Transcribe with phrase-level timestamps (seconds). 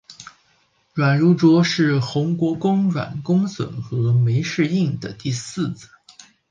[0.95, 5.87] 阮如琢是宏国公阮公笋和枚氏映的第四子。